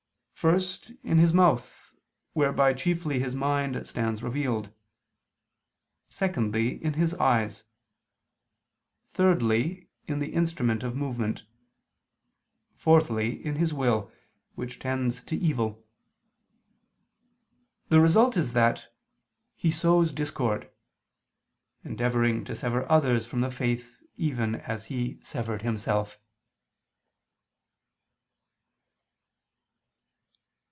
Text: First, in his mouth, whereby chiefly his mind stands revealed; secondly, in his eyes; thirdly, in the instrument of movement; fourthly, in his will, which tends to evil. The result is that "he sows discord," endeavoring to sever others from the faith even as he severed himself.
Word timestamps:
First, 0.33 0.91
in 1.03 1.19
his 1.19 1.35
mouth, 1.35 1.93
whereby 2.33 2.73
chiefly 2.73 3.19
his 3.19 3.35
mind 3.35 3.87
stands 3.87 4.23
revealed; 4.23 4.71
secondly, 6.09 6.83
in 6.83 6.93
his 6.93 7.13
eyes; 7.13 7.63
thirdly, 9.13 9.89
in 10.07 10.17
the 10.17 10.33
instrument 10.33 10.81
of 10.81 10.95
movement; 10.95 11.43
fourthly, 12.75 13.45
in 13.45 13.57
his 13.57 13.71
will, 13.71 14.11
which 14.55 14.79
tends 14.79 15.21
to 15.25 15.35
evil. 15.37 15.85
The 17.89 17.99
result 18.01 18.35
is 18.35 18.53
that 18.53 18.87
"he 19.55 19.69
sows 19.69 20.11
discord," 20.11 20.71
endeavoring 21.83 22.45
to 22.45 22.55
sever 22.55 22.91
others 22.91 23.27
from 23.27 23.41
the 23.41 23.51
faith 23.51 24.01
even 24.17 24.55
as 24.55 24.87
he 24.87 25.19
severed 25.21 25.61
himself. 25.61 26.17